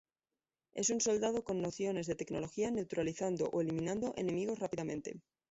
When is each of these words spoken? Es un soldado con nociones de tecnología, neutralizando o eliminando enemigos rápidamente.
Es 0.73 0.89
un 0.89 0.99
soldado 0.99 1.43
con 1.43 1.61
nociones 1.61 2.07
de 2.07 2.15
tecnología, 2.15 2.71
neutralizando 2.71 3.51
o 3.51 3.61
eliminando 3.61 4.15
enemigos 4.17 4.57
rápidamente. 4.57 5.21